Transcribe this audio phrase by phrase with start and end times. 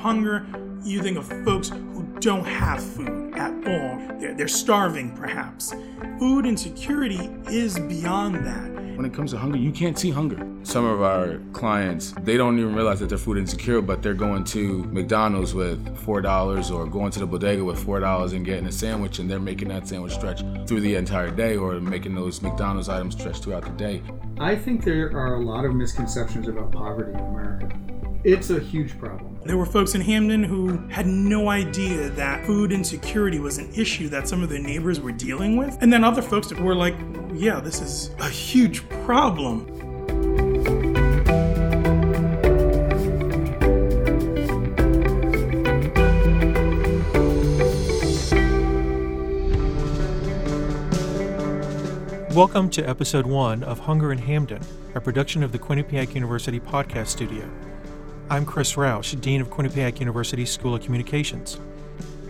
[0.00, 0.46] hunger,
[0.82, 4.18] you think of folks who don't have food at all.
[4.18, 5.74] They're, they're starving, perhaps.
[6.18, 8.70] Food insecurity is beyond that.
[8.96, 10.46] When it comes to hunger, you can't see hunger.
[10.62, 14.44] Some of our clients, they don't even realize that they're food insecure, but they're going
[14.44, 19.18] to McDonald's with $4 or going to the bodega with $4 and getting a sandwich,
[19.18, 23.18] and they're making that sandwich stretch through the entire day or making those McDonald's items
[23.18, 24.02] stretch throughout the day.
[24.38, 27.78] I think there are a lot of misconceptions about poverty in America.
[28.22, 29.29] It's a huge problem.
[29.42, 34.10] There were folks in Hamden who had no idea that food insecurity was an issue
[34.10, 35.78] that some of their neighbors were dealing with.
[35.80, 36.94] And then other folks were like,
[37.32, 39.66] yeah, this is a huge problem.
[52.34, 54.62] Welcome to episode one of Hunger in Hamden,
[54.94, 57.50] a production of the Quinnipiac University podcast studio.
[58.30, 61.58] I'm Chris Roush, Dean of Quinnipiac University School of Communications.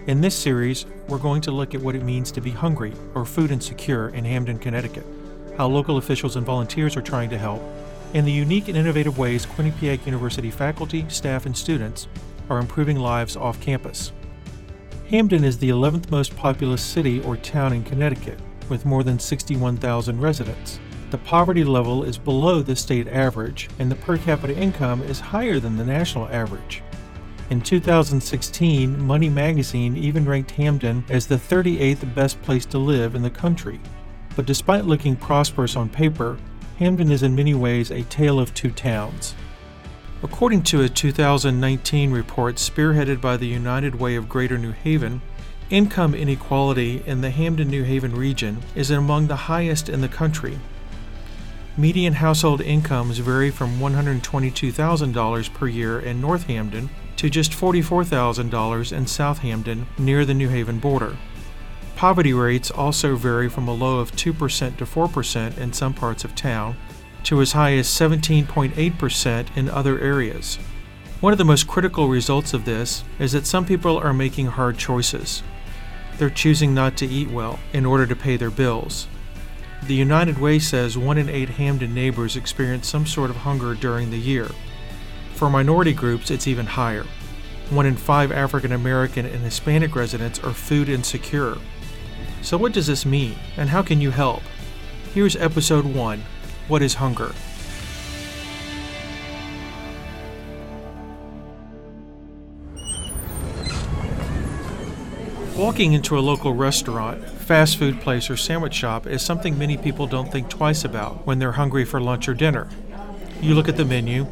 [0.06, 3.26] In this series, we're going to look at what it means to be hungry or
[3.26, 5.04] food insecure in Hamden, Connecticut,
[5.58, 7.60] how local officials and volunteers are trying to help,
[8.14, 12.08] and the unique and innovative ways Quinnipiac University faculty, staff, and students
[12.48, 14.10] are improving lives off campus.
[15.10, 18.38] Hamden is the 11th most populous city or town in Connecticut,
[18.70, 23.96] with more than 61,000 residents the poverty level is below the state average, and the
[23.96, 26.82] per capita income is higher than the national average.
[27.50, 33.22] In 2016, Money Magazine even ranked Hamden as the 38th best place to live in
[33.22, 33.80] the country.
[34.36, 36.38] But despite looking prosperous on paper,
[36.78, 39.34] Hamden is in many ways a tale of two towns.
[40.22, 45.20] According to a 2019 report spearheaded by the United Way of Greater New Haven,
[45.70, 50.58] income inequality in the Hamden New Haven region is among the highest in the country,
[51.80, 59.06] Median household incomes vary from $122,000 per year in North Hamden to just $44,000 in
[59.06, 61.16] South Hamden near the New Haven border.
[61.96, 66.34] Poverty rates also vary from a low of 2% to 4% in some parts of
[66.34, 66.76] town
[67.22, 70.56] to as high as 17.8% in other areas.
[71.20, 74.76] One of the most critical results of this is that some people are making hard
[74.76, 75.42] choices.
[76.18, 79.06] They're choosing not to eat well in order to pay their bills.
[79.84, 84.10] The United Way says one in eight Hamden neighbors experience some sort of hunger during
[84.10, 84.48] the year.
[85.34, 87.06] For minority groups, it's even higher.
[87.70, 91.56] One in five African American and Hispanic residents are food insecure.
[92.42, 94.42] So, what does this mean, and how can you help?
[95.14, 96.22] Here's episode 1
[96.68, 97.32] What is Hunger?
[105.56, 110.06] Walking into a local restaurant, fast food place, or sandwich shop is something many people
[110.06, 112.68] don't think twice about when they're hungry for lunch or dinner.
[113.40, 114.28] You look at the menu,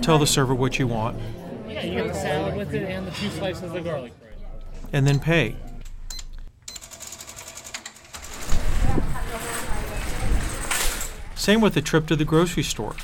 [0.00, 1.18] tell the server what you want.
[1.68, 4.32] Yeah, you get the salad with it and the two slices of garlic bread.
[4.90, 5.56] And then pay.
[11.34, 12.96] Same with the trip to the grocery store.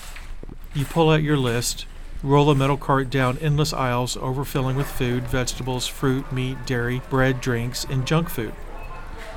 [0.72, 1.84] You pull out your list,
[2.22, 7.42] Roll a metal cart down endless aisles overfilling with food, vegetables, fruit, meat, dairy, bread,
[7.42, 8.54] drinks, and junk food.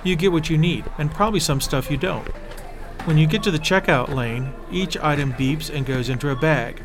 [0.03, 2.27] You get what you need, and probably some stuff you don't.
[3.05, 6.81] When you get to the checkout lane, each item beeps and goes into a bag.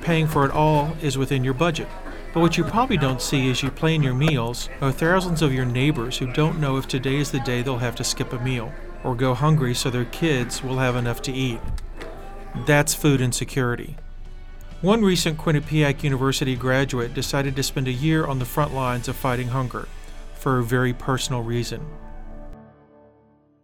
[0.00, 1.88] Paying for it all is within your budget.
[2.32, 5.66] But what you probably don't see as you plan your meals are thousands of your
[5.66, 8.72] neighbors who don't know if today is the day they'll have to skip a meal
[9.02, 11.60] or go hungry so their kids will have enough to eat.
[12.66, 13.96] That's food insecurity.
[14.80, 19.16] One recent Quinnipiac University graduate decided to spend a year on the front lines of
[19.16, 19.88] fighting hunger
[20.34, 21.84] for a very personal reason.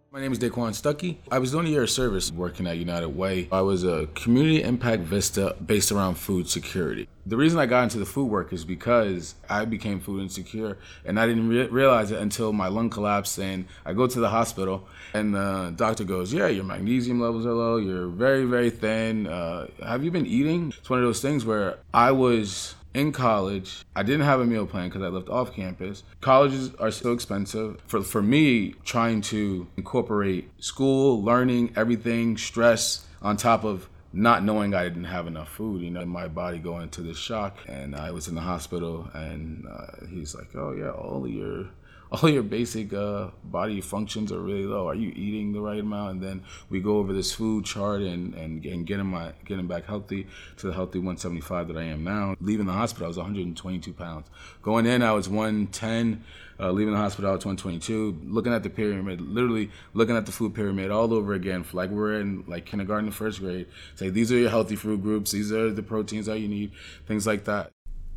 [0.09, 1.17] My name is Daquan Stuckey.
[1.29, 3.49] I was doing a year of service working at United Way.
[3.51, 7.09] I was a community impact vista based around food security.
[7.25, 11.19] The reason I got into the food work is because I became food insecure and
[11.19, 14.87] I didn't re- realize it until my lung collapsed and I go to the hospital
[15.13, 19.27] and the doctor goes, yeah, your magnesium levels are low, you're very, very thin.
[19.27, 20.73] Uh, have you been eating?
[20.77, 23.85] It's one of those things where I was in college.
[23.95, 26.03] I didn't have a meal plan because I lived off campus.
[26.19, 27.79] Colleges are so expensive.
[27.85, 34.73] For, for me, trying to incorporate school, learning, everything, stress on top of not knowing
[34.73, 37.57] I didn't have enough food, you know, my body going into this shock.
[37.67, 41.67] And I was in the hospital, and uh, he's like, "Oh yeah, all your
[42.11, 44.87] all your basic uh, body functions are really low.
[44.87, 46.11] Are you eating the right amount?
[46.11, 49.85] And then we go over this food chart and and, and getting my getting back
[49.85, 50.27] healthy
[50.57, 52.35] to the healthy 175 that I am now.
[52.39, 54.27] Leaving the hospital, I was 122 pounds.
[54.61, 56.23] Going in, I was 110.
[56.59, 58.21] Uh, leaving the hospital, I was 122.
[58.25, 62.19] Looking at the pyramid, literally looking at the food pyramid all over again, like we're
[62.19, 63.67] in like kindergarten, first grade.
[63.95, 65.31] Say these are your healthy food groups.
[65.31, 66.71] These are the proteins that you need.
[67.05, 67.71] Things like that.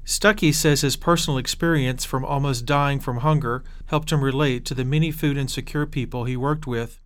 [0.05, 4.85] Stuckey says his personal experience from almost dying from hunger helped him relate to the
[4.85, 6.99] many food insecure people he worked with.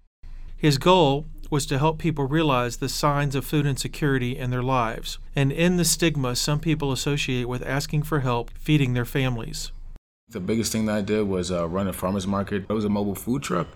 [0.56, 5.18] His goal was to help people realize the signs of food insecurity in their lives
[5.36, 9.70] and end the stigma some people associate with asking for help feeding their families.
[10.30, 12.64] The biggest thing that I did was uh, run a farmer's market.
[12.68, 13.68] It was a mobile food truck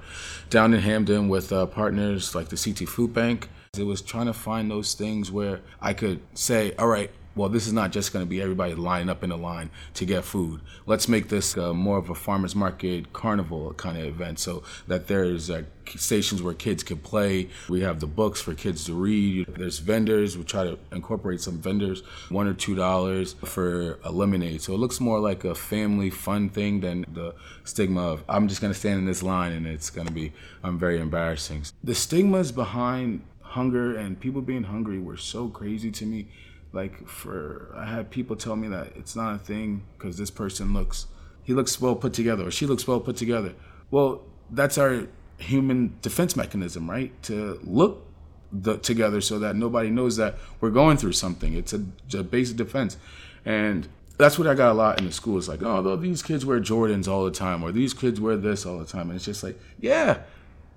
[0.49, 3.49] down in Hamden with uh, partners like the CT Food Bank.
[3.77, 7.67] It was trying to find those things where I could say, all right, well, this
[7.69, 10.61] is not just going to be everybody lining up in a line to get food.
[10.87, 15.07] Let's make this uh, more of a farmers market carnival kind of event so that
[15.07, 17.49] there's uh, stations where kids can play.
[17.69, 19.47] We have the books for kids to read.
[19.55, 20.37] There's vendors.
[20.37, 24.61] We try to incorporate some vendors, one or two dollars for a lemonade.
[24.61, 28.61] So it looks more like a family fun thing than the stigma of I'm just
[28.61, 30.33] going to stand in this line and it's going to be
[30.65, 31.63] I'm very embarrassing.
[31.85, 36.29] The stigmas behind hunger and people being hungry were so crazy to me
[36.73, 40.73] like for I had people tell me that it's not a thing because this person
[40.73, 41.07] looks
[41.43, 43.55] he looks well put together or she looks well put together.
[43.91, 45.07] Well, that's our
[45.39, 47.11] human defense mechanism, right?
[47.25, 48.05] To look
[48.53, 51.55] the, together so that nobody knows that we're going through something.
[51.55, 51.85] It's a,
[52.15, 52.97] a basic defense,
[53.45, 53.89] and
[54.19, 55.39] that's what I got a lot in the school.
[55.39, 58.67] It's like, oh, these kids wear Jordans all the time, or these kids wear this
[58.67, 60.19] all the time, and it's just like, yeah,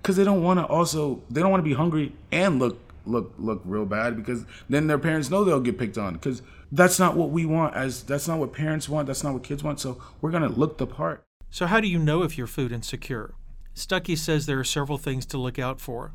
[0.00, 3.34] because they don't want to also they don't want to be hungry and look look
[3.38, 7.16] look real bad because then their parents know they'll get picked on because that's not
[7.16, 10.00] what we want as that's not what parents want that's not what kids want so
[10.20, 11.24] we're going to look the part.
[11.50, 13.34] So how do you know if you're food insecure?
[13.74, 16.12] Stuckey says there are several things to look out for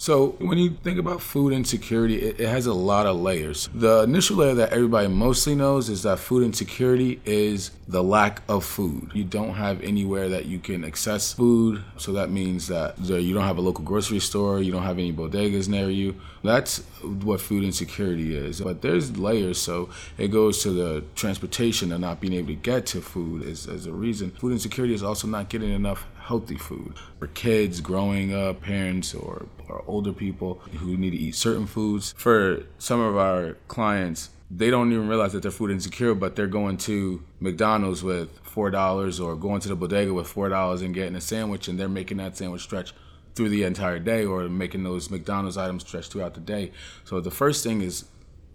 [0.00, 3.68] so when you think about food insecurity, it, it, has a lot of layers.
[3.74, 8.64] The initial layer that everybody mostly knows is that food insecurity is the lack of
[8.64, 9.10] food.
[9.12, 13.44] You don't have anywhere that you can access food, so that means that you don't
[13.44, 16.18] have a local grocery store, you don't have any bodegas near you.
[16.42, 18.62] That's what food insecurity is.
[18.62, 22.86] But there's layers, so it goes to the transportation and not being able to get
[22.86, 24.30] to food as, as a reason.
[24.30, 26.94] Food insecurity is also not getting enough healthy food.
[27.18, 32.14] For kids growing up, parents or, or older people who need to eat certain foods.
[32.16, 36.46] For some of our clients, they don't even realize that they're food insecure, but they're
[36.60, 40.94] going to McDonald's with four dollars or going to the bodega with four dollars and
[40.94, 42.94] getting a sandwich, and they're making that sandwich stretch
[43.34, 46.70] through the entire day, or making those McDonald's items stretch throughout the day.
[47.04, 48.04] So the first thing is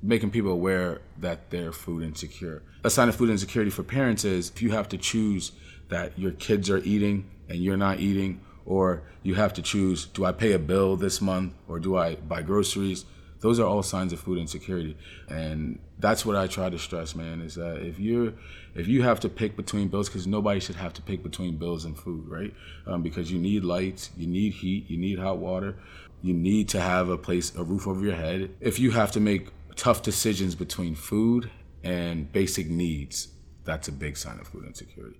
[0.01, 2.61] making people aware that they're food insecure.
[2.85, 5.51] A sign of food insecurity for parents is if you have to choose
[5.89, 10.25] that your kids are eating and you're not eating, or you have to choose do
[10.25, 13.05] I pay a bill this month or do I buy groceries?
[13.41, 14.97] Those are all signs of food insecurity.
[15.29, 18.33] And that's what I try to stress, man, is that if you're
[18.73, 21.85] if you have to pick between bills, because nobody should have to pick between bills
[21.85, 22.53] and food, right?
[22.87, 25.75] Um, because you need lights, you need heat, you need hot water,
[26.21, 28.49] you need to have a place, a roof over your head.
[28.59, 31.51] If you have to make tough decisions between food
[31.83, 33.29] and basic needs,
[33.63, 35.19] that's a big sign of food insecurity.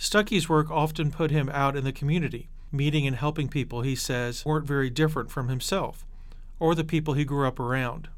[0.00, 4.46] Stuckey's work often put him out in the community, meeting and helping people he says
[4.46, 6.06] weren't very different from himself
[6.58, 8.08] or the people he grew up around.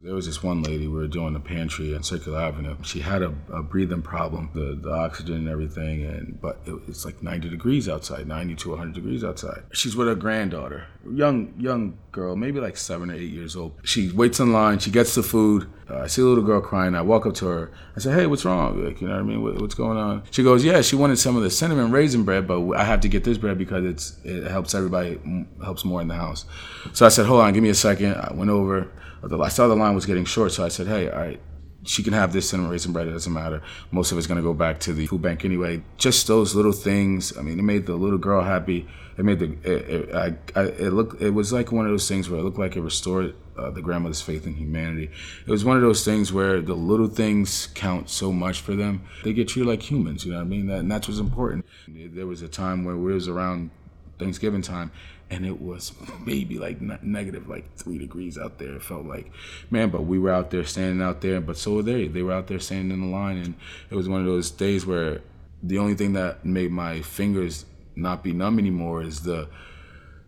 [0.00, 2.76] There was this one lady, we were doing a pantry on Circular Avenue.
[2.82, 7.04] She had a, a breathing problem, the, the oxygen and everything, and but it, it's
[7.04, 9.62] like 90 degrees outside, 90 to 100 degrees outside.
[9.72, 13.74] She's with her granddaughter, young young girl, maybe like seven or eight years old.
[13.84, 15.68] She waits in line, she gets the food.
[16.02, 16.94] I see a little girl crying.
[16.94, 17.70] I walk up to her.
[17.96, 18.84] I say, "Hey, what's wrong?
[18.84, 19.42] Like, you know what I mean?
[19.42, 22.48] What, what's going on?" She goes, "Yeah, she wanted some of the cinnamon raisin bread,
[22.48, 25.20] but I have to get this bread because it's it helps everybody,
[25.62, 26.44] helps more in the house."
[26.92, 28.14] So I said, "Hold on, give me a second.
[28.16, 28.90] I went over.
[29.22, 31.40] I saw the line was getting short, so I said, "Hey, all right."
[31.84, 33.08] She can have this cinnamon raisin bread.
[33.08, 33.62] It doesn't matter.
[33.90, 35.82] Most of it's gonna go back to the food bank anyway.
[35.96, 37.36] Just those little things.
[37.36, 38.86] I mean, it made the little girl happy.
[39.18, 39.52] It made the.
[39.64, 41.20] It, it, I, I, it looked.
[41.20, 43.82] It was like one of those things where it looked like it restored uh, the
[43.82, 45.10] grandmother's faith in humanity.
[45.46, 49.02] It was one of those things where the little things count so much for them.
[49.24, 50.24] They get treated like humans.
[50.24, 50.66] You know what I mean?
[50.66, 51.66] That, and that's what's important.
[51.88, 53.70] There was a time where we was around
[54.18, 54.92] Thanksgiving time,
[55.32, 55.92] and it was
[56.26, 58.76] maybe like negative like three degrees out there.
[58.76, 59.32] It felt like,
[59.70, 62.06] man, but we were out there standing out there, but so were they.
[62.06, 63.54] They were out there standing in the line, and
[63.90, 65.22] it was one of those days where
[65.62, 67.64] the only thing that made my fingers
[67.96, 69.48] not be numb anymore is the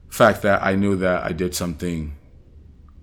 [0.09, 2.17] fact that I knew that I did something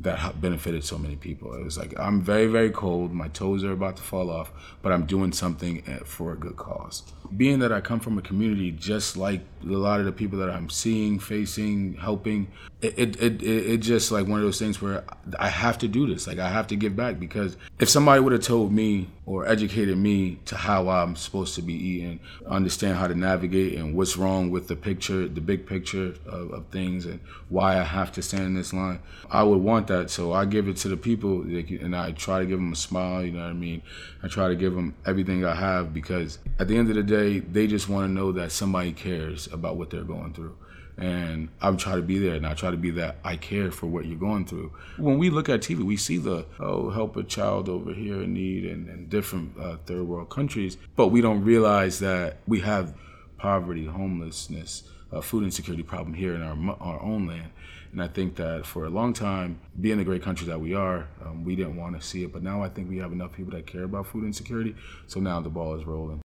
[0.01, 1.53] that benefited so many people.
[1.53, 3.11] It was like I'm very, very cold.
[3.11, 7.03] My toes are about to fall off, but I'm doing something for a good cause.
[7.35, 10.49] Being that I come from a community just like a lot of the people that
[10.49, 12.47] I'm seeing, facing, helping,
[12.81, 15.03] it it, it, it just like one of those things where
[15.39, 16.27] I have to do this.
[16.27, 19.97] Like I have to give back because if somebody would have told me or educated
[19.97, 24.49] me to how I'm supposed to be eating, understand how to navigate and what's wrong
[24.49, 28.43] with the picture, the big picture of, of things, and why I have to stand
[28.43, 28.99] in this line.
[29.29, 32.45] I would want that, so I give it to the people, and I try to
[32.45, 33.23] give them a smile.
[33.23, 33.83] You know what I mean?
[34.23, 37.39] I try to give them everything I have because at the end of the day,
[37.39, 40.55] they just want to know that somebody cares about what they're going through
[40.97, 43.87] and I try to be there, and I try to be that I care for
[43.87, 44.71] what you're going through.
[44.97, 48.33] When we look at TV, we see the oh help a child over here in
[48.33, 52.93] need and, in different uh, third world countries, but we don't realize that we have
[53.37, 57.51] poverty, homelessness, uh, food insecurity problem here in our our own land.
[57.91, 61.07] And I think that for a long time, being the great country that we are,
[61.25, 62.31] um, we didn't want to see it.
[62.31, 64.75] But now I think we have enough people that care about food insecurity.
[65.07, 66.21] So now the ball is rolling.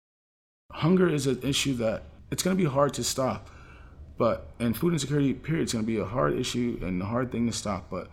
[0.73, 3.49] Hunger is an issue that it's going to be hard to stop.
[4.19, 7.33] But and food insecurity, period, is going to be a hard issue and a hard
[7.33, 7.91] thing to stop.
[7.91, 8.09] But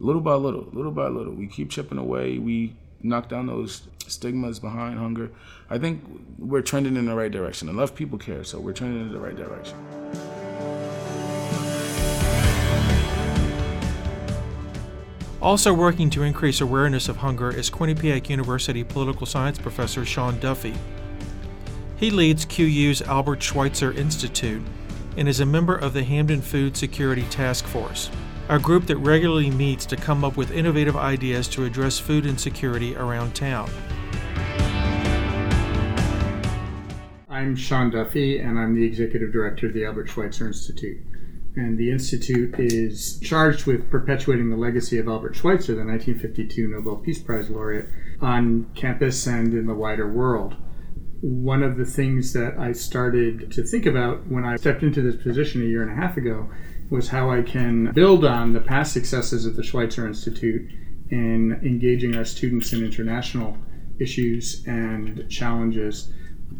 [0.00, 2.38] little by little, little by little, we keep chipping away.
[2.38, 5.30] We knock down those stigmas behind hunger.
[5.70, 6.02] I think
[6.38, 7.68] we're trending in the right direction.
[7.68, 9.76] Enough people care, so we're trending in the right direction.
[15.42, 20.74] Also working to increase awareness of hunger is Quinnipiac University political science professor Sean Duffy.
[21.96, 24.62] He leads QU's Albert Schweitzer Institute,
[25.16, 28.10] and is a member of the Hamden Food Security Task Force,
[28.48, 32.96] a group that regularly meets to come up with innovative ideas to address food insecurity
[32.96, 33.70] around town.
[37.28, 40.98] I'm Sean Duffy, and I'm the executive director of the Albert Schweitzer Institute.
[41.54, 46.96] And the Institute is charged with perpetuating the legacy of Albert Schweitzer, the 1952 Nobel
[46.96, 47.88] Peace Prize laureate,
[48.20, 50.56] on campus and in the wider world
[51.22, 55.22] one of the things that I started to think about when I stepped into this
[55.22, 56.50] position a year and a half ago
[56.90, 60.68] was how I can build on the past successes of the Schweitzer Institute
[61.10, 63.56] in engaging our students in international
[64.00, 66.12] issues and challenges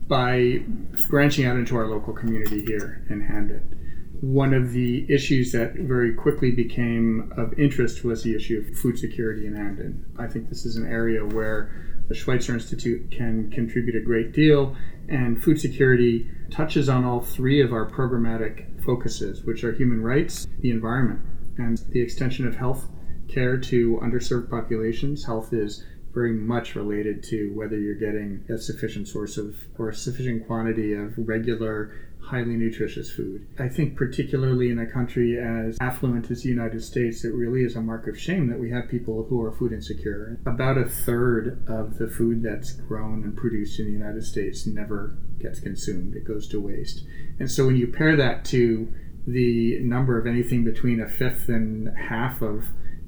[0.07, 0.63] by
[1.09, 3.79] branching out into our local community here in Hamden.
[4.21, 8.97] One of the issues that very quickly became of interest was the issue of food
[8.97, 10.05] security in Hamden.
[10.17, 14.77] I think this is an area where the Schweitzer Institute can contribute a great deal,
[15.09, 20.47] and food security touches on all three of our programmatic focuses, which are human rights,
[20.61, 21.21] the environment,
[21.59, 22.89] and the extension of health
[23.29, 25.25] care to underserved populations.
[25.25, 29.95] Health is very much related to whether you're getting a sufficient source of or a
[29.95, 33.47] sufficient quantity of regular highly nutritious food.
[33.59, 37.77] I think, particularly in a country as affluent as the United States, it really is
[37.77, 40.39] a mark of shame that we have people who are food insecure.
[40.47, 45.17] About a third of the food that's grown and produced in the United States never
[45.39, 47.05] gets consumed, it goes to waste.
[47.39, 48.93] And so when you pair that to
[49.27, 52.65] the number of anything between a fifth and half of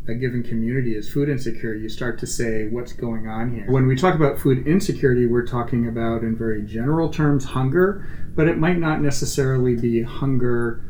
[0.06, 3.70] a given community is food insecure, you start to say, what's going on here?
[3.70, 8.46] When we talk about food insecurity, we're talking about, in very general terms, hunger, but
[8.46, 10.82] it might not necessarily be hunger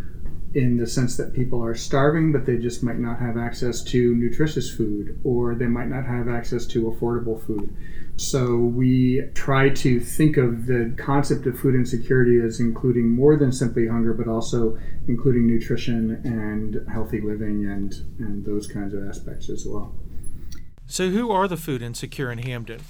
[0.55, 4.15] in the sense that people are starving, but they just might not have access to
[4.15, 7.77] nutritious food, or they might not have access to affordable food.
[8.17, 13.51] So we try to think of the concept of food insecurity as including more than
[13.51, 19.51] simply hunger, but also including nutrition and healthy living and, and those kinds of aspects
[19.51, 19.93] as well.
[20.87, 22.81] So, who are the food insecure in Hamden?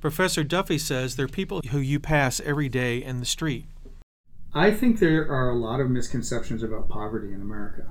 [0.00, 3.66] Professor Duffy says they're people who you pass every day in the street.
[4.54, 7.84] I think there are a lot of misconceptions about poverty in America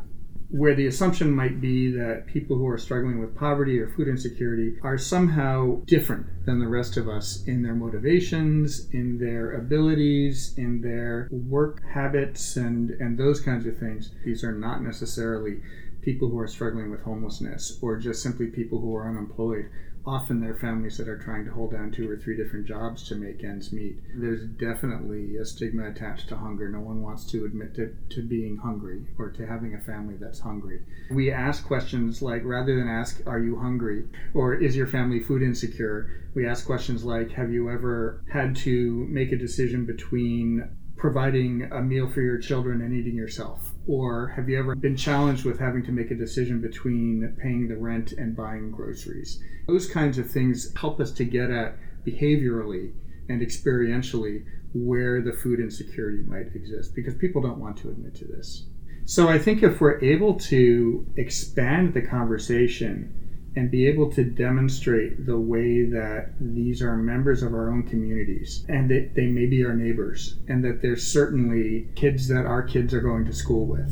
[0.50, 4.78] where the assumption might be that people who are struggling with poverty or food insecurity
[4.82, 10.82] are somehow different than the rest of us in their motivations, in their abilities, in
[10.82, 14.12] their work habits, and, and those kinds of things.
[14.24, 15.62] These are not necessarily
[16.02, 19.70] people who are struggling with homelessness or just simply people who are unemployed
[20.08, 23.16] often they're families that are trying to hold down two or three different jobs to
[23.16, 23.98] make ends meet.
[24.16, 26.70] There's definitely a stigma attached to hunger.
[26.70, 30.40] No one wants to admit to, to being hungry or to having a family that's
[30.40, 30.82] hungry.
[31.12, 34.06] We ask questions like, rather than ask, Are you hungry?
[34.34, 36.10] or Is your family food insecure?
[36.34, 41.82] We ask questions like, Have you ever had to make a decision between providing a
[41.82, 43.74] meal for your children and eating yourself?
[43.88, 47.78] Or have you ever been challenged with having to make a decision between paying the
[47.78, 49.42] rent and buying groceries?
[49.66, 52.92] Those kinds of things help us to get at behaviorally
[53.30, 58.26] and experientially where the food insecurity might exist because people don't want to admit to
[58.26, 58.66] this.
[59.06, 63.14] So I think if we're able to expand the conversation
[63.58, 68.64] and be able to demonstrate the way that these are members of our own communities
[68.70, 72.94] and that they may be our neighbors and that there's certainly kids that our kids
[72.94, 73.92] are going to school with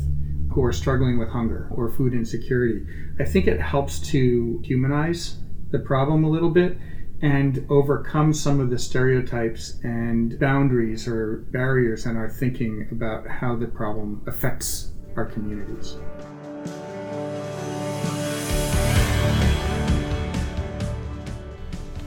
[0.52, 2.86] who are struggling with hunger or food insecurity.
[3.18, 5.38] I think it helps to humanize
[5.72, 6.78] the problem a little bit
[7.20, 13.56] and overcome some of the stereotypes and boundaries or barriers in our thinking about how
[13.56, 15.96] the problem affects our communities.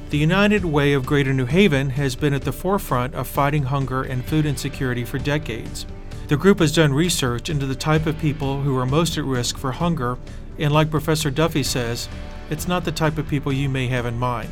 [0.10, 4.02] The United Way of Greater New Haven has been at the forefront of fighting hunger
[4.02, 5.86] and food insecurity for decades.
[6.30, 9.60] The group has done research into the type of people who are most at risk
[9.60, 10.18] for hunger,
[10.58, 12.10] and like Professor Duffy says,
[12.50, 14.50] it's not the type of people you may have in mind.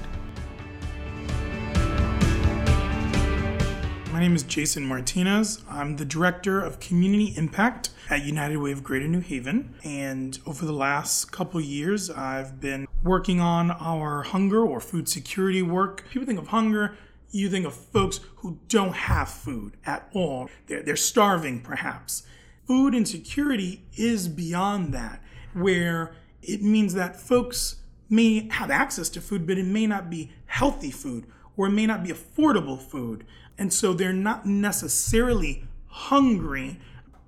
[4.18, 5.64] My name is Jason Martinez.
[5.70, 9.76] I'm the Director of Community Impact at United Way of Greater New Haven.
[9.84, 15.62] And over the last couple years, I've been working on our hunger or food security
[15.62, 16.04] work.
[16.10, 16.98] People think of hunger,
[17.30, 20.50] you think of folks who don't have food at all.
[20.66, 22.24] They're, they're starving, perhaps.
[22.66, 25.22] Food insecurity is beyond that,
[25.54, 27.76] where it means that folks
[28.10, 31.86] may have access to food, but it may not be healthy food or it may
[31.86, 33.26] not be affordable food.
[33.58, 36.80] And so they're not necessarily hungry,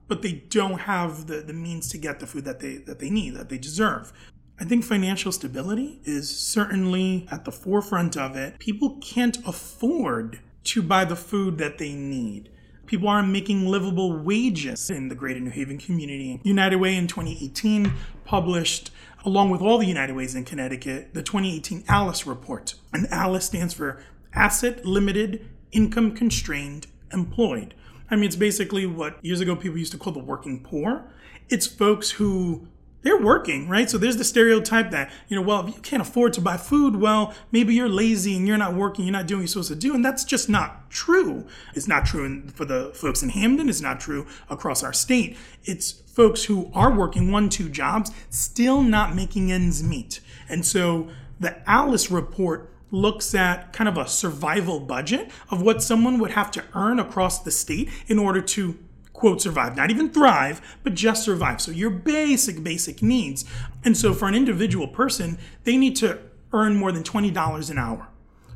[0.08, 3.10] but they don't have the, the means to get the food that they that they
[3.10, 4.14] need, that they deserve.
[4.60, 8.60] I think financial stability is certainly at the forefront of it.
[8.60, 12.50] People can't afford to buy the food that they need.
[12.86, 16.42] People aren't making livable wages in the greater New Haven community.
[16.44, 17.94] United Way in 2018
[18.26, 18.92] published,
[19.24, 22.74] along with all the United Ways in Connecticut, the 2018 ALICE report.
[22.92, 24.02] And ALICE stands for
[24.34, 27.74] Asset Limited income constrained employed.
[28.12, 31.04] I mean, it's basically what years ago people used to call the working poor.
[31.50, 32.68] It's folks who
[33.02, 33.90] they're working, right?
[33.90, 36.98] So there's the stereotype that, you know, well, if you can't afford to buy food,
[36.98, 39.76] well, maybe you're lazy and you're not working, you're not doing what you're supposed to
[39.76, 39.96] do.
[39.96, 41.48] And that's just not true.
[41.76, 45.38] It's not true for the folks in Hamden, it's not true across our state.
[45.64, 50.20] It's folks who are working one, two jobs, still not making ends meet.
[50.50, 51.08] And so
[51.40, 56.52] the Alice report looks at kind of a survival budget of what someone would have
[56.52, 58.78] to earn across the state in order to
[59.14, 59.76] quote survive.
[59.76, 61.62] Not even thrive but just survive.
[61.62, 63.46] So your basic basic needs.
[63.84, 66.20] And so for an individual person they need to
[66.54, 68.08] earn more than $20 an hour.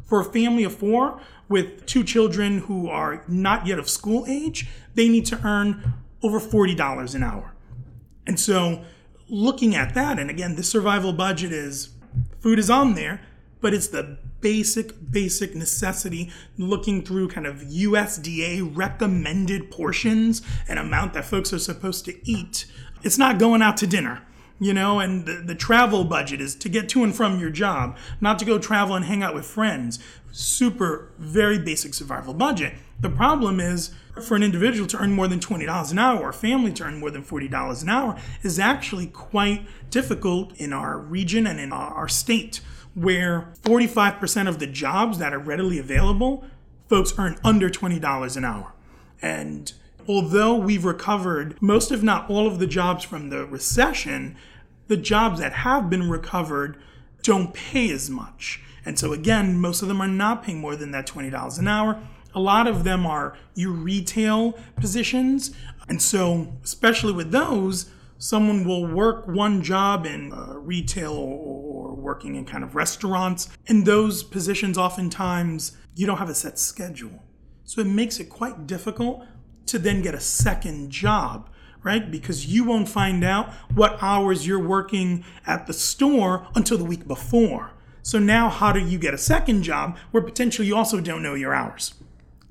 [0.06, 1.19] For a family of four
[1.50, 6.39] with two children who are not yet of school age they need to earn over
[6.39, 7.54] $40 an hour.
[8.26, 8.84] And so
[9.28, 11.89] looking at that and again the survival budget is
[12.39, 13.22] food is on there
[13.63, 21.13] but it's the basic, basic necessity looking through kind of USDA recommended portions and amount
[21.13, 22.65] that folks are supposed to eat.
[23.04, 24.21] It's not going out to dinner
[24.60, 27.97] you know, and the, the travel budget is to get to and from your job,
[28.21, 29.99] not to go travel and hang out with friends.
[30.32, 32.73] Super, very basic survival budget.
[33.02, 36.34] The problem is for an individual to earn more than $20 an hour or a
[36.34, 41.45] family to earn more than $40 an hour is actually quite difficult in our region
[41.45, 42.62] and in our state
[42.95, 46.45] where 45% of the jobs that are readily available,
[46.89, 48.73] folks earn under $20 an hour.
[49.21, 49.73] And
[50.08, 54.36] although we've recovered most, if not all, of the jobs from the recession,
[54.88, 56.77] the jobs that have been recovered
[57.21, 58.62] don't pay as much.
[58.86, 61.99] And so, again, most of them are not paying more than that $20 an hour.
[62.36, 65.51] A lot of them are your retail positions.
[65.88, 71.62] And so, especially with those, someone will work one job in uh, retail or,
[72.04, 73.50] working in kind of restaurants.
[73.68, 77.24] And those positions, oftentimes, you don't have a set schedule.
[77.63, 79.26] So it makes it quite difficult
[79.68, 81.50] to then get a second job,
[81.82, 82.12] right?
[82.12, 87.08] Because you won't find out what hours you're working at the store until the week
[87.08, 87.72] before.
[88.02, 91.36] So now, how do you get a second job where potentially you also don't know
[91.36, 91.94] your hours?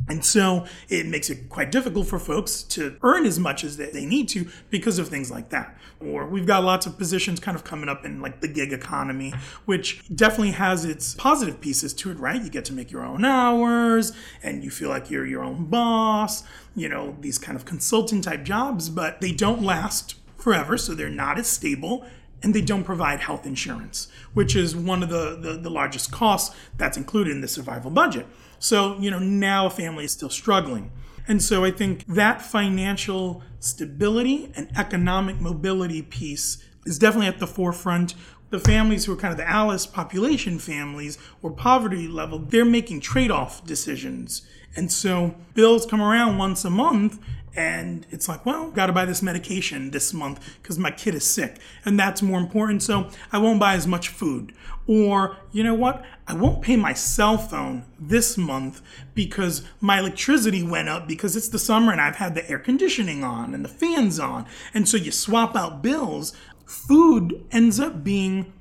[0.09, 4.05] And so it makes it quite difficult for folks to earn as much as they
[4.05, 5.77] need to because of things like that.
[6.01, 9.33] Or we've got lots of positions kind of coming up in like the gig economy,
[9.65, 12.43] which definitely has its positive pieces to it, right?
[12.43, 14.12] You get to make your own hours
[14.43, 16.43] and you feel like you're your own boss,
[16.75, 21.09] you know, these kind of consultant type jobs, but they don't last forever, so they're
[21.09, 22.05] not as stable
[22.43, 26.55] and they don't provide health insurance, which is one of the, the, the largest costs
[26.77, 28.27] that's included in the survival budget.
[28.62, 30.92] So, you know, now a family is still struggling.
[31.27, 37.47] And so I think that financial stability and economic mobility piece is definitely at the
[37.47, 38.14] forefront.
[38.51, 43.01] The families who are kind of the Alice population families or poverty level, they're making
[43.01, 44.42] trade off decisions.
[44.77, 47.18] And so bills come around once a month
[47.55, 51.29] and it's like, well, got to buy this medication this month because my kid is
[51.29, 52.83] sick, and that's more important.
[52.83, 54.55] So I won't buy as much food.
[54.87, 56.03] Or, you know what?
[56.27, 58.81] I won't pay my cell phone this month
[59.14, 63.23] because my electricity went up because it's the summer and I've had the air conditioning
[63.23, 64.47] on and the fans on.
[64.73, 66.33] And so you swap out bills.
[66.66, 68.53] Food ends up being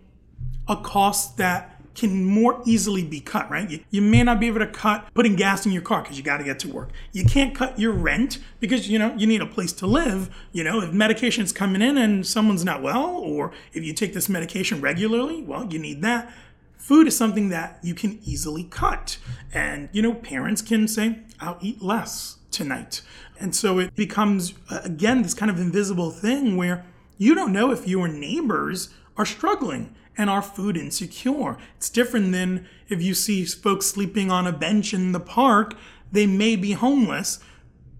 [0.67, 3.69] a cost that can more easily be cut, right?
[3.69, 6.23] You, you may not be able to cut putting gas in your car because you
[6.23, 6.89] got to get to work.
[7.11, 10.29] You can't cut your rent because, you know, you need a place to live.
[10.51, 14.29] You know, if medication's coming in and someone's not well, or if you take this
[14.29, 16.33] medication regularly, well, you need that.
[16.77, 19.17] Food is something that you can easily cut.
[19.53, 23.01] And, you know, parents can say, I'll eat less tonight.
[23.39, 26.85] And so it becomes, uh, again, this kind of invisible thing where
[27.21, 31.55] you don't know if your neighbors are struggling and are food insecure.
[31.77, 35.75] It's different than if you see folks sleeping on a bench in the park,
[36.11, 37.37] they may be homeless,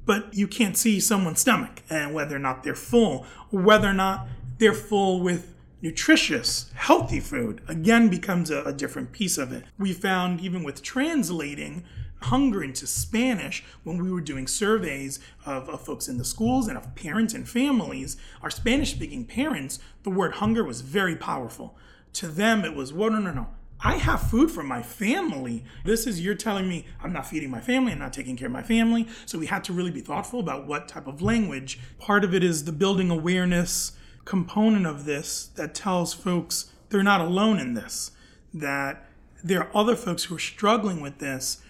[0.07, 3.93] but you can't see someone's stomach and whether or not they're full, or whether or
[3.93, 4.25] not
[4.57, 5.53] they're full with
[5.83, 9.65] nutritious, healthy food, again becomes a, a different piece of it.
[9.77, 11.83] We found even with translating,
[12.21, 16.77] hunger into Spanish when we were doing surveys of, of, folks in the schools and
[16.77, 21.75] of parents and families, our Spanish speaking parents, the word hunger was very powerful.
[22.13, 23.47] To them, it was, well, no, no, no.
[23.83, 25.63] I have food for my family.
[25.85, 28.51] This is you're telling me I'm not feeding my family, I'm not taking care of
[28.51, 29.07] my family.
[29.25, 31.79] So we had to really be thoughtful about what type of language.
[31.97, 37.21] Part of it is the building awareness component of this that tells folks they're not
[37.21, 38.11] alone in this,
[38.53, 39.07] that
[39.43, 41.61] there are other folks who are struggling with this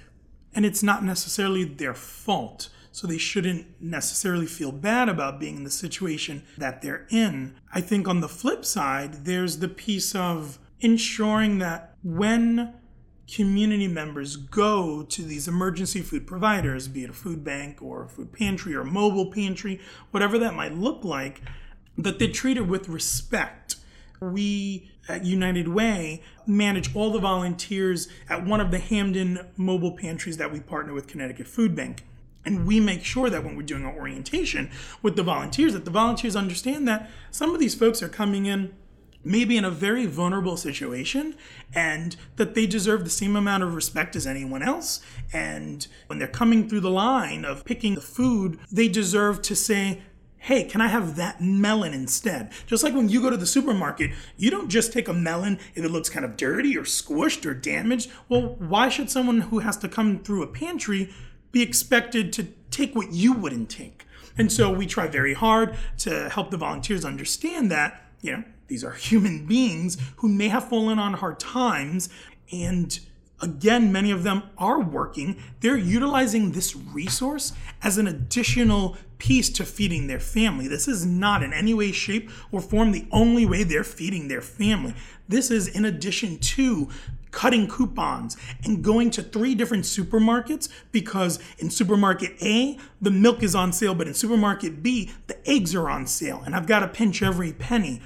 [0.54, 2.70] and it's not necessarily their fault.
[2.94, 7.56] So they shouldn't necessarily feel bad about being in the situation that they're in.
[7.74, 12.74] I think on the flip side, there's the piece of ensuring that when
[13.34, 18.10] community members go to these emergency food providers, be it a food bank or a
[18.10, 19.80] food pantry or a mobile pantry,
[20.12, 21.42] whatever that might look like,
[21.98, 23.61] that they're treated with respect.
[24.22, 30.38] We at United Way manage all the volunteers at one of the Hamden mobile pantries
[30.38, 32.04] that we partner with Connecticut Food Bank.
[32.46, 34.70] And we make sure that when we're doing our orientation
[35.02, 38.76] with the volunteers, that the volunteers understand that some of these folks are coming in
[39.24, 41.36] maybe in a very vulnerable situation
[41.74, 45.02] and that they deserve the same amount of respect as anyone else.
[45.34, 50.02] And when they're coming through the line of picking the food, they deserve to say,
[50.44, 52.52] hey, can I have that melon instead?
[52.66, 55.86] Just like when you go to the supermarket, you don't just take a melon if
[55.86, 58.10] it looks kind of dirty or squished or damaged.
[58.28, 61.14] Well, why should someone who has to come through a pantry
[61.52, 64.08] be expected to take what you wouldn't take?
[64.36, 68.84] And so we try very hard to help the volunteers understand that, you know, these
[68.84, 72.10] are human beings who may have fallen on hard times
[72.52, 73.00] and
[73.42, 75.38] again, many of them are working.
[75.60, 80.68] They're utilizing this resource as an additional piece to feeding their family.
[80.68, 84.42] This is not in any way, shape, or form the only way they're feeding their
[84.42, 84.96] family.
[85.28, 86.90] This is in addition to
[87.30, 93.54] cutting coupons and going to three different supermarkets because in supermarket A, the milk is
[93.54, 96.42] on sale, but in supermarket B, the eggs are on sale.
[96.44, 98.02] And I've got to pinch every penny.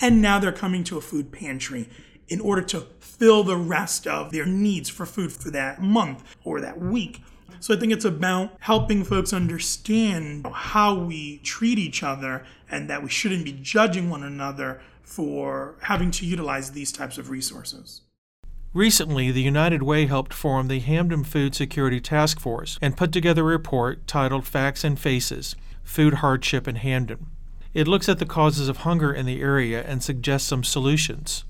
[0.00, 1.88] And now they're coming to a food pantry
[2.26, 6.60] in order to fill the rest of their needs for food for that month or
[6.60, 7.22] that week.
[7.60, 13.02] So I think it's about helping folks understand how we treat each other and that
[13.02, 18.02] we shouldn't be judging one another for having to utilize these types of resources.
[18.74, 23.40] Recently, the United Way helped form the Hamden Food Security Task Force and put together
[23.40, 27.26] a report titled Facts and Faces Food Hardship in Hamden.
[27.72, 31.44] It looks at the causes of hunger in the area and suggests some solutions.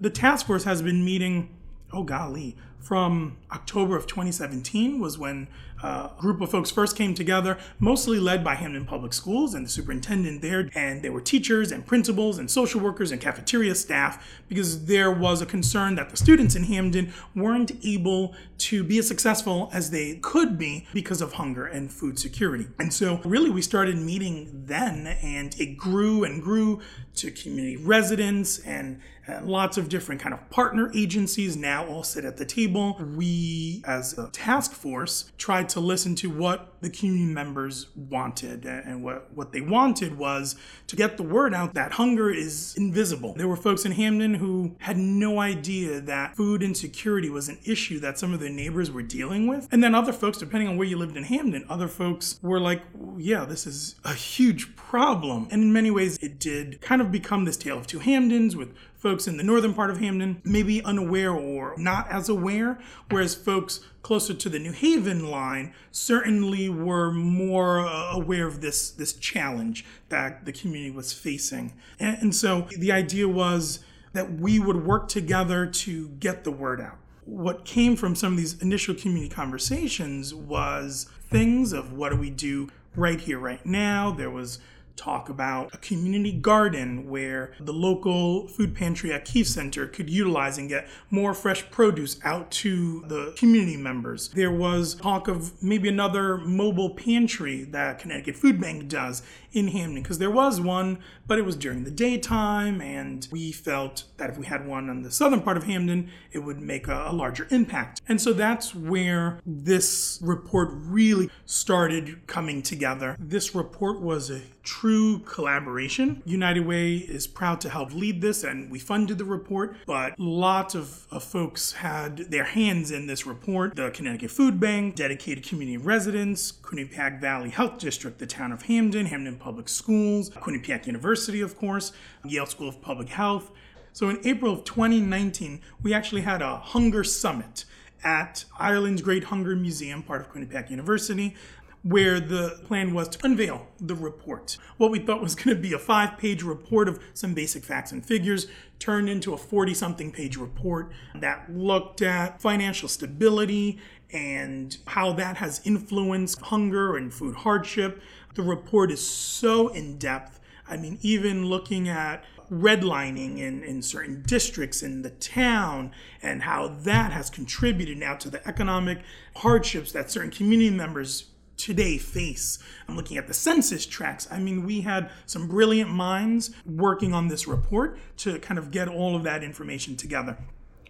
[0.00, 1.48] The task force has been meeting,
[1.92, 5.46] oh golly, from October of 2017 was when
[5.82, 9.66] uh, a group of folks first came together, mostly led by Hamden Public Schools and
[9.66, 10.68] the superintendent there.
[10.74, 15.40] And there were teachers and principals and social workers and cafeteria staff because there was
[15.40, 20.16] a concern that the students in Hamden weren't able to be as successful as they
[20.16, 22.66] could be because of hunger and food security.
[22.78, 26.80] And so, really, we started meeting then, and it grew and grew
[27.16, 32.24] to community residents and uh, lots of different kind of partner agencies now all sit
[32.24, 32.96] at the table.
[33.16, 38.64] We, as a task force, tried to listen to what the community members wanted.
[38.66, 40.56] And what, what they wanted was
[40.88, 43.34] to get the word out that hunger is invisible.
[43.34, 48.00] There were folks in Hamden who had no idea that food insecurity was an issue
[48.00, 49.68] that some of their neighbors were dealing with.
[49.70, 52.82] And then other folks, depending on where you lived in Hamden, other folks were like,
[53.16, 55.46] yeah, this is a huge problem.
[55.50, 58.74] And in many ways, it did kind of become this tale of two Hamdens with
[59.02, 62.78] folks in the northern part of Hamden may be unaware or not as aware,
[63.10, 68.92] whereas folks closer to the New Haven line certainly were more uh, aware of this
[68.92, 71.72] this challenge that the community was facing.
[71.98, 73.80] And, and so the idea was
[74.12, 76.98] that we would work together to get the word out.
[77.24, 82.30] What came from some of these initial community conversations was things of what do we
[82.30, 84.10] do right here, right now.
[84.10, 84.58] There was
[84.96, 90.58] talk about a community garden where the local food pantry at Keefe Center could utilize
[90.58, 94.28] and get more fresh produce out to the community members.
[94.28, 100.02] There was talk of maybe another mobile pantry that Connecticut Food Bank does in Hamden
[100.02, 104.38] because there was one, but it was during the daytime, and we felt that if
[104.38, 107.46] we had one on the southern part of Hamden, it would make a, a larger
[107.50, 108.00] impact.
[108.08, 113.16] And so that's where this report really started coming together.
[113.18, 116.22] This report was a true collaboration.
[116.24, 120.74] United Way is proud to help lead this, and we funded the report, but lots
[120.74, 123.74] of, of folks had their hands in this report.
[123.76, 129.06] The Connecticut Food Bank, dedicated community residents, Quinnipiac Valley Health District, the town of Hamden,
[129.06, 131.92] Hamden Public Schools, Quinnipiac University, of course,
[132.24, 133.50] Yale School of Public Health.
[133.92, 137.64] So in April of 2019, we actually had a hunger summit
[138.04, 141.36] at Ireland's Great Hunger Museum, part of Quinnipiac University
[141.82, 144.56] where the plan was to unveil the report.
[144.76, 147.92] What we thought was going to be a five page report of some basic facts
[147.92, 148.46] and figures
[148.78, 153.80] turned into a 40 something page report that looked at financial stability
[154.12, 158.02] and how that has influenced hunger and food hardship.
[158.34, 160.38] The report is so in depth.
[160.68, 165.90] I mean, even looking at redlining in, in certain districts in the town
[166.22, 169.00] and how that has contributed now to the economic
[169.36, 172.58] hardships that certain community members today face.
[172.88, 174.26] I'm looking at the census tracts.
[174.30, 178.88] I mean, we had some brilliant minds working on this report to kind of get
[178.88, 180.38] all of that information together.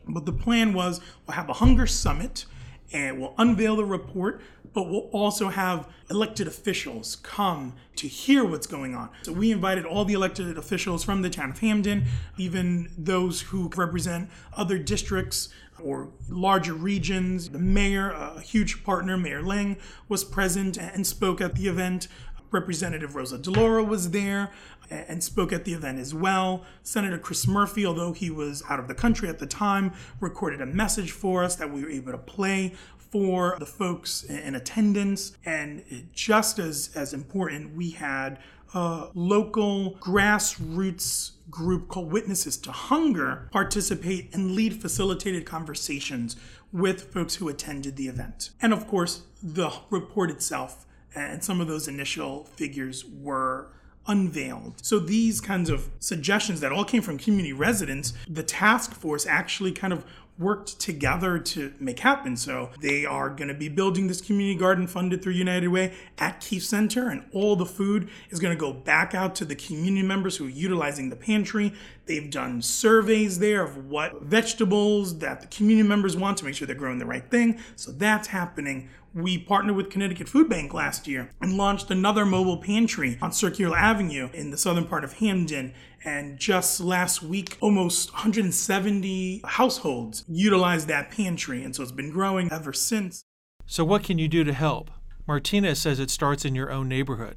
[0.07, 2.47] But the plan was we'll have a hunger summit
[2.93, 4.41] and we'll unveil the report,
[4.75, 9.11] but we'll also have elected officials come to hear what's going on.
[9.23, 12.05] So we invited all the elected officials from the town of Hamden,
[12.37, 15.49] even those who represent other districts
[15.85, 17.51] or larger regions.
[17.51, 22.09] The mayor, a huge partner, Mayor Leng, was present and spoke at the event.
[22.51, 24.51] Representative Rosa DeLauro was there
[24.91, 26.65] and spoke at the event as well.
[26.83, 30.67] Senator Chris Murphy, although he was out of the country at the time, recorded a
[30.67, 35.37] message for us that we were able to play for the folks in attendance.
[35.47, 38.39] And just as, as important, we had
[38.75, 46.37] a local grassroots group called Witnesses to Hunger participate and lead facilitated conversations
[46.73, 48.51] with folks who attended the event.
[48.61, 53.69] And of course, the report itself and some of those initial figures were
[54.07, 54.85] unveiled.
[54.85, 59.73] So these kinds of suggestions that all came from community residents, the task force actually
[59.73, 60.05] kind of
[60.39, 62.37] worked together to make happen.
[62.37, 66.41] So they are going to be building this community garden funded through United Way at
[66.41, 70.07] Keefe Center, and all the food is going to go back out to the community
[70.07, 71.73] members who are utilizing the pantry.
[72.07, 76.67] They've done surveys there of what vegetables that the community members want to make sure
[76.67, 77.61] they're growing the right thing.
[77.77, 82.57] So that's happening we partnered with Connecticut Food Bank last year and launched another mobile
[82.57, 85.75] pantry on Circular Avenue in the southern part of Hamden.
[86.05, 91.63] And just last week, almost 170 households utilized that pantry.
[91.63, 93.25] And so it's been growing ever since.
[93.67, 94.91] So, what can you do to help?
[95.27, 97.37] Martinez says it starts in your own neighborhood.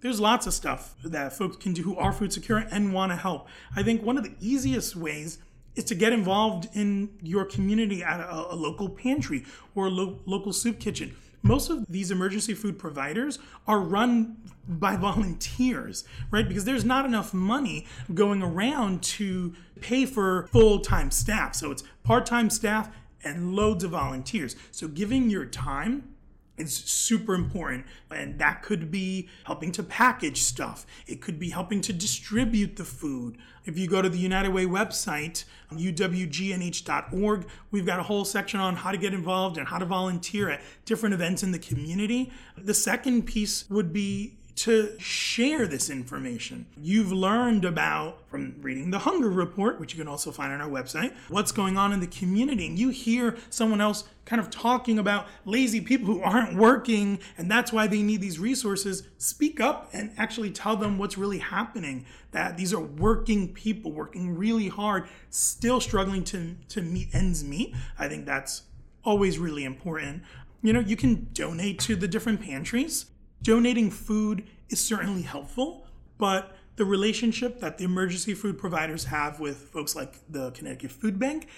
[0.00, 3.16] There's lots of stuff that folks can do who are food secure and want to
[3.16, 3.48] help.
[3.74, 5.38] I think one of the easiest ways
[5.74, 10.20] is to get involved in your community at a, a local pantry or a lo-
[10.26, 11.16] local soup kitchen.
[11.42, 14.36] Most of these emergency food providers are run
[14.68, 16.46] by volunteers, right?
[16.46, 21.54] Because there's not enough money going around to pay for full time staff.
[21.54, 22.90] So it's part time staff
[23.24, 24.56] and loads of volunteers.
[24.70, 26.14] So giving your time
[26.58, 27.86] is super important.
[28.10, 32.84] And that could be helping to package stuff, it could be helping to distribute the
[32.84, 33.38] food.
[33.64, 38.60] If you go to the United Way website, um, uwgnh.org, we've got a whole section
[38.60, 42.32] on how to get involved and how to volunteer at different events in the community.
[42.56, 46.66] The second piece would be to share this information.
[46.76, 50.68] You've learned about, from reading the Hunger Report, which you can also find on our
[50.68, 52.66] website, what's going on in the community.
[52.66, 57.48] And you hear someone else kind of talking about lazy people who aren't working and
[57.48, 59.04] that's why they need these resources.
[59.16, 62.04] Speak up and actually tell them what's really happening.
[62.32, 67.76] That these are working people working really hard, still struggling to, to meet ends meet.
[67.96, 68.62] I think that's
[69.04, 70.24] always really important.
[70.62, 73.06] You know, you can donate to the different pantries
[73.42, 75.86] Donating food is certainly helpful,
[76.18, 81.18] but the relationship that the emergency food providers have with folks like the Connecticut Food
[81.18, 81.48] Bank,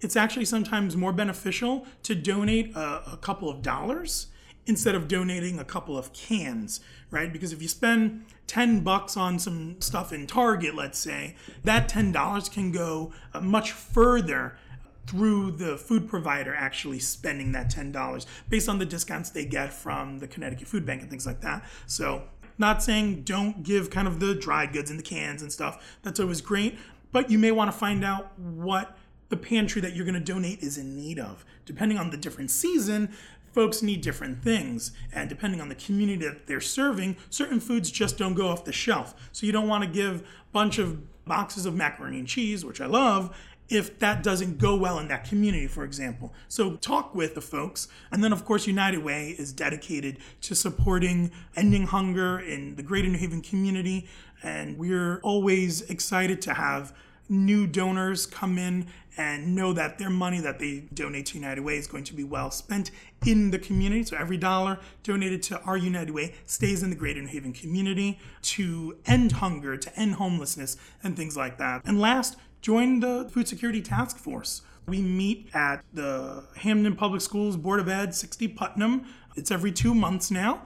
[0.00, 4.28] it's actually sometimes more beneficial to donate a, a couple of dollars
[4.66, 7.32] instead of donating a couple of cans, right?
[7.32, 12.52] Because if you spend 10 bucks on some stuff in Target, let's say, that $10
[12.52, 14.56] can go uh, much further
[15.06, 20.18] through the food provider actually spending that $10 based on the discounts they get from
[20.18, 21.64] the Connecticut Food Bank and things like that.
[21.86, 22.22] So
[22.58, 25.98] Not saying don't give kind of the dry goods and the cans and stuff.
[26.02, 26.78] That's always great.
[27.12, 28.96] But you may want to find out what
[29.28, 31.44] the pantry that you're going to donate is in need of.
[31.64, 33.12] Depending on the different season,
[33.52, 34.92] folks need different things.
[35.12, 38.72] And depending on the community that they're serving, certain foods just don't go off the
[38.72, 39.14] shelf.
[39.32, 42.80] So you don't want to give a bunch of boxes of macaroni and cheese, which
[42.80, 43.34] I love,
[43.68, 46.32] if that doesn't go well in that community, for example.
[46.48, 47.88] So talk with the folks.
[48.10, 53.08] And then, of course, United Way is dedicated to supporting ending hunger in the greater
[53.08, 54.06] New Haven community.
[54.42, 56.94] And we're always excited to have
[57.28, 61.76] new donors come in and know that their money that they donate to United Way
[61.78, 62.90] is going to be well spent
[63.24, 64.02] in the community.
[64.02, 68.18] So every dollar donated to our United Way stays in the greater New Haven community
[68.42, 71.82] to end hunger, to end homelessness, and things like that.
[71.84, 74.62] And last, join the Food Security Task Force.
[74.88, 79.04] We meet at the Hamden Public Schools Board of Ed, 60 Putnam.
[79.36, 80.62] It's every two months now.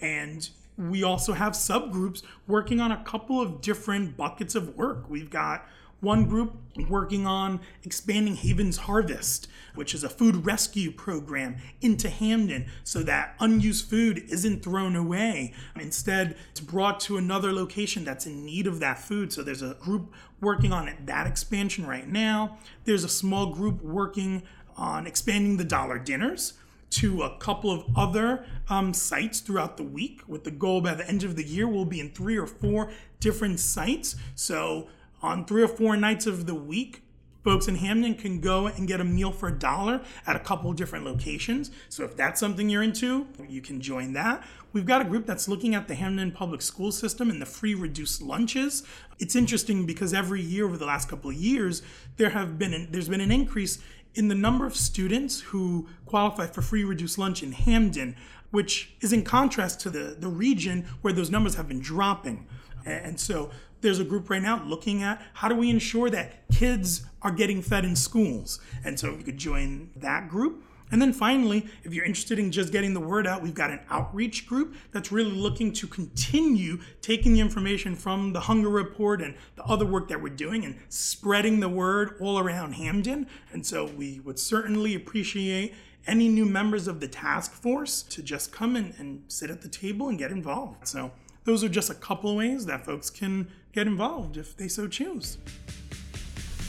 [0.00, 5.10] And we also have subgroups working on a couple of different buckets of work.
[5.10, 5.66] We've got
[6.02, 6.56] one group
[6.88, 13.36] working on expanding Haven's Harvest, which is a food rescue program into Hamden so that
[13.38, 15.54] unused food isn't thrown away.
[15.78, 19.32] Instead, it's brought to another location that's in need of that food.
[19.32, 22.58] So there's a group working on that expansion right now.
[22.84, 24.42] There's a small group working
[24.76, 26.54] on expanding the dollar dinners
[26.90, 31.08] to a couple of other um, sites throughout the week with the goal by the
[31.08, 34.88] end of the year we'll be in three or four different sites so
[35.22, 37.02] on three or four nights of the week,
[37.44, 40.72] folks in Hamden can go and get a meal for a dollar at a couple
[40.72, 41.70] different locations.
[41.88, 44.44] So if that's something you're into, you can join that.
[44.72, 47.74] We've got a group that's looking at the Hamden public school system and the free
[47.74, 48.84] reduced lunches.
[49.18, 51.82] It's interesting because every year over the last couple of years,
[52.16, 53.78] there have been an, there's been an increase
[54.14, 58.14] in the number of students who qualify for free reduced lunch in Hamden,
[58.50, 62.46] which is in contrast to the, the region where those numbers have been dropping.
[62.84, 63.50] And so
[63.82, 67.60] there's a group right now looking at how do we ensure that kids are getting
[67.60, 68.60] fed in schools.
[68.84, 70.64] And so you could join that group.
[70.90, 73.80] And then finally, if you're interested in just getting the word out, we've got an
[73.88, 79.34] outreach group that's really looking to continue taking the information from the Hunger Report and
[79.56, 83.26] the other work that we're doing and spreading the word all around Hamden.
[83.52, 85.72] And so we would certainly appreciate
[86.06, 90.08] any new members of the task force to just come and sit at the table
[90.08, 90.86] and get involved.
[90.86, 91.12] So
[91.44, 94.86] those are just a couple of ways that folks can get involved if they so
[94.86, 95.38] choose.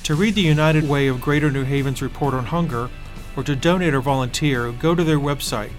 [0.03, 2.89] To read the United Way of Greater New Haven's report on hunger,
[3.35, 5.71] or to donate or volunteer, go to their website,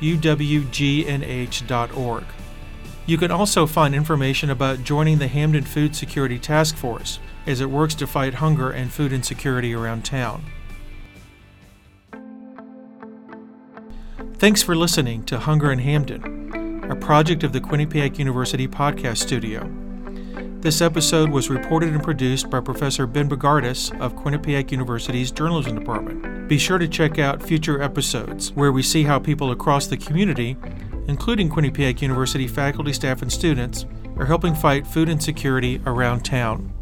[0.00, 1.04] uwgnh.org.
[3.04, 7.70] You can also find information about joining the Hamden Food Security Task Force as it
[7.70, 10.44] works to fight hunger and food insecurity around town.
[14.34, 19.81] Thanks for listening to Hunger in Hamden, a project of the Quinnipiac University Podcast Studio.
[20.62, 26.46] This episode was reported and produced by Professor Ben Bogardus of Quinnipiac University's Journalism Department.
[26.46, 30.56] Be sure to check out future episodes where we see how people across the community,
[31.08, 36.72] including Quinnipiac University faculty, staff, and students, are helping fight food insecurity around town.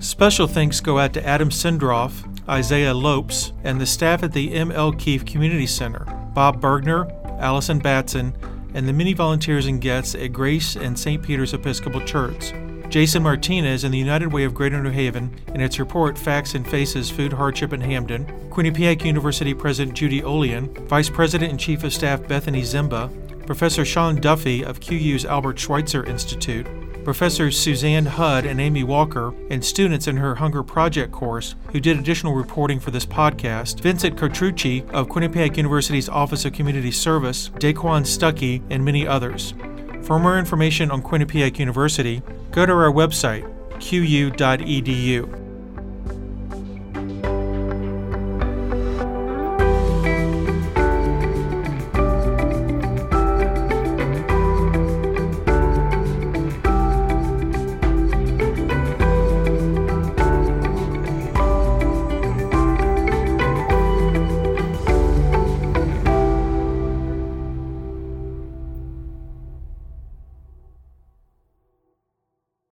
[0.00, 4.72] Special thanks go out to Adam Sindroff, Isaiah Lopes, and the staff at the M.
[4.72, 4.90] L.
[4.90, 7.08] Keefe Community Center, Bob Bergner,
[7.40, 8.36] Allison Batson,
[8.74, 11.22] and the many volunteers and guests at Grace and St.
[11.22, 12.52] Peter's Episcopal Church.
[12.92, 16.68] Jason Martinez and the United Way of Greater New Haven in its report Facts and
[16.68, 21.94] Faces Food Hardship in Hamden, Quinnipiac University President Judy Olian, Vice President and Chief of
[21.94, 23.10] Staff Bethany Zemba,
[23.46, 26.66] Professor Sean Duffy of QU's Albert Schweitzer Institute,
[27.02, 31.98] Professors Suzanne Hudd and Amy Walker, and students in her Hunger Project course who did
[31.98, 38.02] additional reporting for this podcast, Vincent Contrucci of Quinnipiac University's Office of Community Service, Daquan
[38.02, 39.54] Stuckey, and many others.
[40.02, 43.42] For more information on Quinnipiac University, go to our website,
[43.80, 45.41] qu.edu.